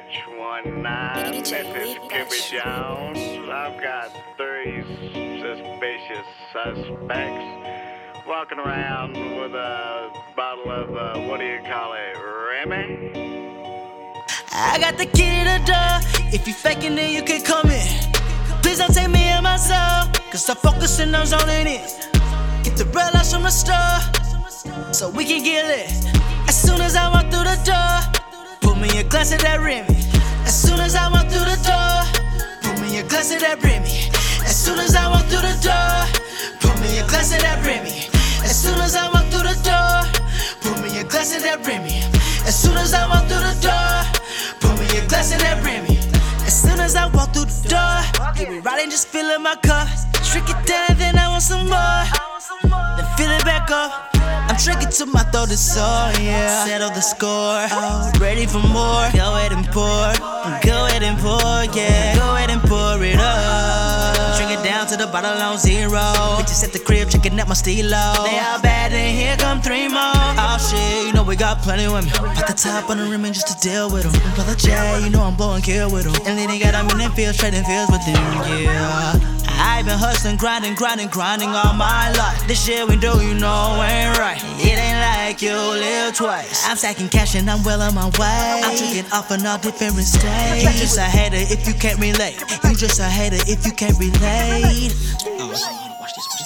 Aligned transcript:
RH19. 0.00 1.32
This 1.32 1.52
is 1.52 2.52
Lee 2.52 2.58
Jones. 2.58 3.18
I've 3.50 3.80
got 3.80 4.10
three 4.36 4.82
suspicious 5.40 6.26
suspects 6.52 8.24
walking 8.26 8.58
around 8.58 9.12
with 9.12 9.54
a 9.54 10.10
bottle 10.34 10.70
of, 10.70 10.96
uh, 10.96 11.20
what 11.28 11.40
do 11.40 11.46
you 11.46 11.60
call 11.60 11.92
it, 11.92 12.16
Remy? 12.16 13.12
I 14.52 14.78
got 14.80 14.96
the 14.96 15.06
key 15.06 15.28
to 15.28 15.44
the 15.44 15.60
door. 15.66 16.32
If 16.32 16.46
you 16.46 16.54
faking 16.54 16.96
it, 16.96 17.10
you 17.10 17.22
can 17.22 17.42
come 17.42 17.70
in. 17.70 18.12
Please 18.62 18.78
don't 18.78 18.94
take 18.94 19.10
me 19.10 19.24
and 19.24 19.42
myself. 19.42 20.12
Cause 20.30 20.48
I'm 20.48 20.56
focusing 20.56 21.14
on 21.14 21.26
zoning 21.26 21.66
in. 21.66 21.84
Get 22.62 22.76
the 22.76 22.88
red 22.94 23.12
lights 23.12 23.32
from 23.32 23.42
the 23.42 23.50
store. 23.50 24.00
So 24.92 25.10
we 25.10 25.24
can 25.24 25.42
get 25.42 25.66
lit. 25.66 25.90
As 26.48 26.60
soon 26.60 26.80
as 26.80 26.96
I 26.96 27.08
walk 27.10 27.30
through 27.30 27.44
the 27.44 27.60
door, 27.64 28.19
put 28.60 28.78
me 28.78 28.88
a 28.98 29.04
glass 29.04 29.32
of 29.32 29.40
that 29.40 29.60
Remy. 29.60 29.96
As 30.44 30.54
soon 30.54 30.80
as 30.80 30.94
I 30.94 31.10
walk 31.10 31.28
through 31.28 31.44
the 31.44 31.58
door, 31.62 32.04
put 32.62 32.80
me 32.80 32.98
a 32.98 33.04
glass 33.04 33.32
of 33.32 33.40
that 33.40 33.62
Remy. 33.62 34.10
As 34.44 34.56
soon 34.56 34.78
as 34.78 34.94
I 34.94 35.08
walk 35.08 35.26
through 35.26 35.42
the 35.42 35.56
door, 35.60 36.06
put 36.60 36.80
me 36.80 36.98
a 36.98 37.06
glass 37.06 37.32
of 37.34 37.40
that 37.42 37.64
Remy. 37.64 38.08
As 38.44 38.56
soon 38.56 38.78
as 38.80 38.94
I 38.96 39.08
walk 39.12 39.26
through 39.30 39.46
the 39.46 39.56
door, 39.62 40.06
put 40.62 40.82
me 40.82 40.98
a 40.98 41.04
glass 41.04 41.34
of 41.36 41.42
that 41.42 41.66
Remy. 41.66 42.02
As 42.46 42.56
soon 42.56 42.76
as 42.76 42.92
I 42.94 43.06
walk 43.08 43.26
through 43.28 43.44
the 43.44 43.56
door, 43.60 43.94
put 44.60 44.74
me 44.80 44.86
a 44.98 45.06
glass 45.06 45.32
of 45.32 45.40
that 45.40 45.62
Remy. 45.64 45.98
As 46.46 46.54
soon 46.62 46.80
as 46.80 46.96
I 46.96 47.06
walk 47.06 47.32
through 47.32 47.46
the 47.46 47.68
door, 47.68 48.62
right 48.62 48.80
and 48.82 48.90
just 48.90 49.08
fill 49.08 49.26
up 49.30 49.40
my 49.40 49.56
cup. 49.56 49.88
Shrink 50.24 50.48
it 50.48 50.66
down, 50.66 50.89
I'm 54.60 54.76
drinking 54.76 54.92
till 54.92 55.06
my 55.06 55.22
throat 55.32 55.50
is 55.50 55.72
sore, 55.72 56.12
yeah. 56.20 56.66
Settle 56.66 56.90
the 56.90 57.00
score. 57.00 57.64
Oh, 57.72 58.12
ready 58.20 58.44
for 58.44 58.58
more. 58.58 59.08
Go 59.16 59.32
ahead 59.32 59.52
and 59.52 59.64
pour. 59.72 60.12
Go 60.60 60.84
ahead 60.84 61.02
and 61.02 61.16
pour, 61.16 61.64
yeah. 61.72 62.14
Go 62.14 62.36
ahead 62.36 62.50
and 62.50 62.60
pour 62.68 63.02
it 63.02 63.16
up. 63.16 64.36
Drink 64.36 64.52
it 64.52 64.62
down 64.62 64.86
to 64.88 64.98
the 64.98 65.06
bottle 65.06 65.32
on 65.32 65.56
zero. 65.56 66.04
Bitches 66.36 66.62
at 66.62 66.74
the 66.74 66.78
crib 66.78 67.08
checking 67.08 67.40
out 67.40 67.48
my 67.48 67.54
stilo. 67.54 67.88
They 67.88 68.36
all 68.36 68.60
bad, 68.60 68.92
and 68.92 69.16
here 69.16 69.34
come 69.38 69.62
three 69.62 69.88
more. 69.88 70.12
Oh 70.36 70.58
shit, 70.60 71.06
you 71.06 71.14
know 71.14 71.24
we 71.24 71.36
got 71.36 71.62
plenty 71.62 71.84
of 71.84 71.92
women. 71.92 72.10
Put 72.10 72.46
the 72.46 72.52
top 72.52 72.90
on 72.90 72.98
the 72.98 73.04
rim 73.04 73.24
and 73.24 73.32
just 73.32 73.48
to 73.48 73.56
deal 73.66 73.90
with 73.90 74.12
them. 74.12 74.34
Brother 74.34 74.56
J, 74.56 74.76
you 75.02 75.08
know 75.08 75.22
I'm 75.22 75.36
blowing 75.36 75.62
kill 75.62 75.90
with 75.90 76.04
them. 76.04 76.12
And 76.28 76.36
then 76.36 76.48
they 76.48 76.58
got 76.58 76.72
them 76.72 76.86
in 76.90 76.98
them 76.98 77.12
fields, 77.12 77.38
trading 77.38 77.64
fields 77.64 77.90
with 77.90 78.04
them, 78.04 78.20
yeah. 78.60 79.39
I've 79.60 79.84
been 79.84 79.98
hustling, 79.98 80.36
grinding, 80.36 80.74
grinding, 80.74 81.08
grinding 81.08 81.50
all 81.50 81.74
my 81.74 82.10
life. 82.12 82.46
This 82.48 82.64
shit 82.64 82.88
we 82.88 82.96
do, 82.96 83.20
you 83.20 83.34
know, 83.34 83.76
ain't 83.84 84.16
right. 84.16 84.40
It 84.56 84.78
ain't 84.78 85.00
like 85.04 85.42
you 85.42 85.52
live 85.52 86.14
twice. 86.14 86.66
I'm 86.66 86.76
stacking 86.76 87.10
cash 87.10 87.34
and 87.34 87.48
I'm 87.50 87.62
well 87.62 87.82
on 87.82 87.94
my 87.94 88.08
way. 88.18 88.62
I'm 88.64 88.76
tricking 88.76 89.10
off 89.12 89.30
on 89.30 89.44
all 89.44 89.58
different 89.58 89.92
states. 90.00 90.64
You 90.64 90.70
just 90.80 90.96
a 90.96 91.02
hater 91.02 91.36
if 91.36 91.68
you 91.68 91.74
can't 91.74 92.00
relate. 92.00 92.40
You 92.64 92.74
just 92.74 93.00
a 93.00 93.04
hater 93.04 93.36
if 93.46 93.66
you 93.66 93.72
can't 93.72 93.98
relate. 93.98 94.96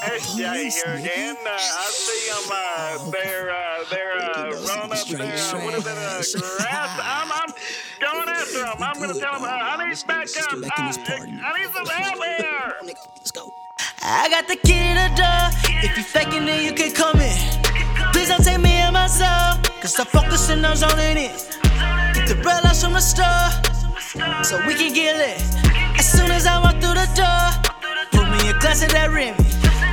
SJ 0.00 0.72
here 0.72 0.94
again. 0.94 1.36
Uh, 1.44 1.50
I 1.50 1.90
see 1.90 2.30
them. 2.30 2.48
Uh, 2.50 3.10
they're 3.10 3.50
uh, 3.50 3.84
they're 3.90 4.16
uh, 4.16 4.44
rolling 4.54 4.92
up 4.92 5.06
there. 5.06 5.64
What 5.64 5.74
is 5.74 5.86
it? 5.86 6.42
Uh, 6.42 6.56
grass. 6.56 7.00
I'm, 7.02 7.30
I'm 7.30 7.52
going 8.00 8.28
after 8.28 8.58
them. 8.60 8.76
I'm 8.80 8.98
gonna 8.98 9.20
tell 9.20 9.34
them. 9.34 9.44
Uh, 9.44 9.48
I 9.48 9.88
need 9.88 10.02
backup. 10.06 10.52
Uh, 10.52 10.70
I 10.72 11.60
need 11.60 11.70
some 11.74 11.86
help 11.86 12.24
here. 12.24 12.69
I 14.12 14.28
got 14.28 14.48
the 14.48 14.56
key 14.56 14.74
to 14.74 14.94
the 14.98 15.08
door. 15.14 15.42
If 15.86 15.96
you 15.96 16.02
faking 16.02 16.48
it, 16.48 16.64
you 16.64 16.72
can 16.74 16.90
come 16.90 17.20
in. 17.20 17.38
Please 18.12 18.28
don't 18.28 18.42
take 18.42 18.60
me 18.60 18.72
and 18.82 18.92
myself. 18.92 19.62
Cause 19.80 19.98
I'm 20.00 20.06
focusing 20.06 20.64
on 20.64 20.74
zoning 20.74 21.16
in. 21.16 21.32
Get 22.14 22.26
the 22.26 22.34
real 22.42 22.58
lights 22.64 22.82
from 22.82 22.94
the 22.94 23.00
store. 23.00 23.50
So 24.42 24.58
we 24.66 24.74
can 24.74 24.92
get 24.92 25.14
lit. 25.16 25.40
As 25.96 26.10
soon 26.10 26.28
as 26.32 26.44
I 26.44 26.58
walk 26.58 26.82
through 26.82 26.98
the 26.98 27.08
door, 27.14 27.46
put 28.10 28.26
me 28.30 28.50
a 28.50 28.58
glass 28.58 28.82
of 28.82 28.90
that 28.90 29.10
Remy. 29.10 29.38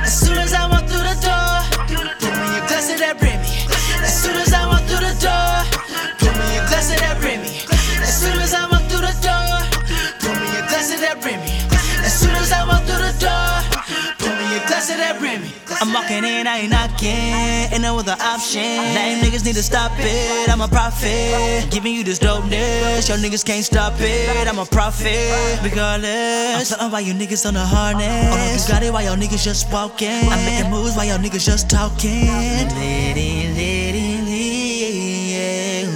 As 0.02 0.18
soon 0.18 0.36
as 0.38 0.52
I 0.52 0.66
walk 0.68 0.77
I'm 15.80 15.92
walking 15.92 16.24
in, 16.24 16.46
I 16.46 16.58
ain't 16.58 16.70
knocking, 16.70 17.72
ain't 17.72 17.82
no 17.82 17.98
other 17.98 18.16
option. 18.20 18.62
Lame 18.62 19.22
niggas 19.22 19.44
need 19.44 19.54
to 19.54 19.62
stop 19.62 19.92
it. 19.96 20.50
I'm 20.50 20.60
a 20.60 20.66
prophet, 20.66 21.68
giving 21.70 21.94
you 21.94 22.02
this 22.02 22.18
dopeness. 22.18 23.08
Your 23.08 23.18
niggas 23.18 23.44
can't 23.44 23.64
stop 23.64 23.94
it. 23.98 24.48
I'm 24.48 24.58
a 24.58 24.66
prophet, 24.66 25.60
regardless. 25.62 26.72
I'm 26.72 26.90
plotting 26.90 26.92
while 26.92 27.00
you 27.00 27.14
niggas 27.14 27.46
on 27.46 27.54
the 27.54 27.64
harness. 27.64 28.02
Oh, 28.34 28.62
you 28.62 28.68
got 28.68 28.82
it 28.82 28.92
while 28.92 29.04
your 29.04 29.14
niggas 29.14 29.44
just 29.44 29.72
walking. 29.72 30.28
I'm 30.28 30.44
making 30.44 30.70
moves 30.70 30.96
while 30.96 31.06
your 31.06 31.18
niggas 31.18 31.46
just 31.46 31.70
talking. 31.70 32.26
Litty, 32.26 33.48
litty, 33.54 34.18
litty, 34.26 35.32
yeah. 35.32 35.88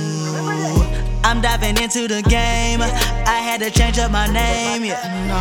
I'm 1.25 1.41
diving 1.41 1.77
into 1.83 2.07
the 2.07 2.23
game. 2.23 2.83
I 2.83 3.41
had 3.43 3.61
to 3.61 3.71
change 3.71 3.99
up 3.99 4.13
my 4.13 4.27
name, 4.27 4.85
yeah. 4.85 5.27
No, 5.27 5.35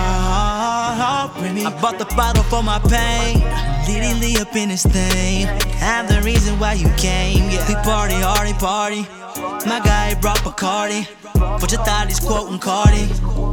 I 1.67 1.79
bought 1.79 1.99
the 1.99 2.05
bottle 2.15 2.43
for 2.43 2.63
my 2.63 2.79
pain. 2.79 3.70
Literally 3.87 4.37
up 4.37 4.55
in 4.55 4.69
this 4.69 4.83
thing. 4.83 5.47
I'm 5.81 6.07
the 6.07 6.21
reason 6.23 6.59
why 6.59 6.73
you 6.73 6.89
came, 6.97 7.49
yeah. 7.49 7.67
We 7.67 7.75
party, 7.83 8.15
hardy, 8.15 8.53
party. 8.53 9.01
My 9.67 9.79
guy 9.83 10.15
brought 10.19 10.39
Bacardi. 10.39 11.07
But 11.33 11.71
your 11.71 11.83
thought 11.83 12.07
he's 12.07 12.19
quoting 12.19 12.59
Cardi. 12.59 13.09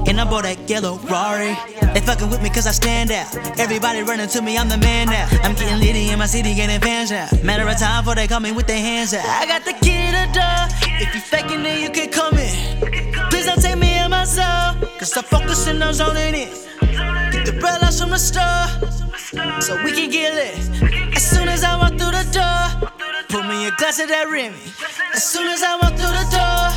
And 0.08 0.20
I 0.20 0.24
bought 0.24 0.44
that 0.44 0.68
yellow 0.68 0.98
Rari. 1.10 1.56
They 1.94 2.00
fucking 2.00 2.30
with 2.30 2.42
me 2.42 2.50
cause 2.50 2.66
I 2.66 2.72
stand 2.72 3.10
out. 3.10 3.34
Everybody 3.58 4.02
running 4.02 4.28
to 4.28 4.42
me, 4.42 4.56
I'm 4.56 4.68
the 4.68 4.78
man 4.78 5.08
now. 5.08 5.28
I'm 5.42 5.54
getting 5.54 5.78
litty 5.78 6.10
in 6.10 6.18
my 6.18 6.26
city, 6.26 6.54
getting 6.54 6.80
fans 6.80 7.10
now. 7.10 7.28
Matter 7.42 7.68
of 7.68 7.78
time 7.78 8.04
before 8.04 8.14
they 8.14 8.26
come 8.26 8.44
in 8.44 8.54
with 8.54 8.66
their 8.66 8.78
hands 8.78 9.14
out. 9.14 9.24
I 9.24 9.46
got 9.46 9.64
the 9.64 9.72
key 9.72 10.06
to 10.06 10.12
the 10.12 10.28
door. 10.32 10.60
If 11.00 11.14
you 11.14 11.20
faking 11.20 11.64
it, 11.64 11.80
you 11.80 11.90
can 11.90 12.10
come 12.10 12.36
in. 12.38 13.30
Please 13.30 13.46
don't 13.46 13.60
take 13.60 13.78
me 13.78 13.88
and 13.88 14.10
my 14.10 14.24
soul. 14.24 14.88
Cause 14.98 15.16
I'm 15.16 15.24
focusing 15.24 15.80
on 15.82 15.94
zoning 15.94 16.34
in. 16.34 16.48
Get 17.32 17.44
the 17.44 17.78
lights 17.80 18.00
from 18.00 18.10
the 18.10 18.18
store. 18.18 18.98
So 19.68 19.76
we 19.84 19.92
can 19.92 20.08
get 20.08 20.32
lit. 20.32 20.56
As 21.14 21.28
soon 21.28 21.46
as 21.46 21.62
I 21.62 21.76
walk 21.76 21.92
through 22.00 22.16
the 22.16 22.24
door, 22.32 22.88
put 23.28 23.44
me 23.44 23.68
a 23.68 23.72
glass 23.76 24.00
of 24.00 24.08
that 24.08 24.24
Remy. 24.32 24.56
As 25.12 25.28
soon 25.28 25.44
as 25.46 25.62
I 25.62 25.76
walk 25.76 25.92
through 25.92 26.08
the 26.08 26.24
door, 26.32 26.72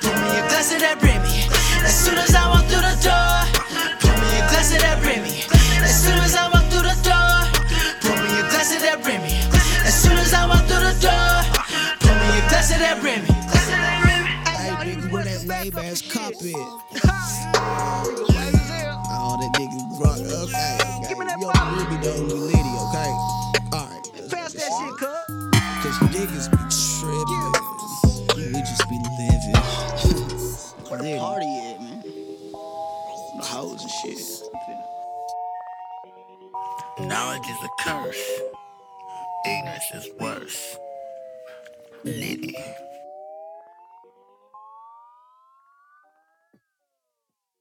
put 0.00 0.16
me 0.24 0.40
a 0.40 0.48
glass 0.48 0.72
of 0.72 0.80
that 0.80 0.96
Remy. 1.04 1.36
As 1.84 1.92
soon 1.92 2.16
as 2.16 2.32
I 2.32 2.48
walk 2.48 2.64
through 2.64 2.80
the 2.80 2.96
door, 3.04 3.44
put 4.00 4.16
me 4.24 4.40
a 4.40 4.48
glass 4.48 4.72
of 4.72 4.80
that 4.80 5.04
Remy. 5.04 5.36
As 5.84 5.92
soon 6.00 6.16
as 6.16 6.32
I 6.32 6.48
walk 6.48 6.64
through 6.72 6.88
the 6.88 6.96
door, 7.04 7.44
put 8.00 8.16
me 8.24 8.32
a 8.32 8.48
glass 8.48 8.72
of 8.72 8.80
that 8.88 9.04
Remy. 9.04 9.36
As 9.84 9.92
soon 10.00 10.16
as 10.16 10.32
I 10.32 10.48
walk 10.48 10.64
through 10.64 10.80
the 10.80 10.96
door, 10.96 11.44
put 12.00 12.16
me 12.24 12.40
a 12.40 12.44
glass 12.48 12.72
of 12.72 12.80
that 12.80 13.04
Remy. 13.04 13.28
Hey, 14.48 14.72
nigga, 14.88 15.12
where 15.12 15.28
that 15.28 15.44
Maybach's 15.44 16.00
cup 16.08 16.32
is? 16.40 16.56
All 19.20 19.36
that 19.36 19.52
nigga 19.60 19.76
brought 19.98 20.18
up. 20.18 20.48
Okay, 20.48 20.78
okay. 20.80 21.08
Give 21.08 21.18
me 21.18 21.26
that 21.26 21.38
bottle. 21.38 21.76
Really 21.76 21.98
don't 22.02 22.26
be 22.26 22.34
litty, 22.34 22.74
okay? 22.88 23.12
Alright. 23.76 24.04
Pass 24.30 24.52
that 24.54 24.70
shit, 24.72 24.94
cuz. 24.96 25.20
Cause 25.84 25.98
niggas 26.08 26.48
be 26.50 26.56
tripping. 26.72 27.52
We 28.54 28.60
just 28.60 28.88
be 28.88 28.96
living. 28.96 29.60
Where 30.88 31.00
the 31.02 31.18
party 31.18 31.52
at, 31.68 31.76
man? 31.80 32.00
The 32.02 33.44
hoes 33.44 33.82
and 33.82 33.90
shit. 33.90 34.20
Knowledge 37.06 37.46
is 37.46 37.60
a 37.62 37.68
curse. 37.82 38.24
Ignorance 39.46 39.90
is 39.94 40.08
worse. 40.18 40.78
Liddy. 42.04 42.56